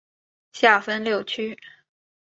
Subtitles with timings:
[0.51, 1.59] 下分六区。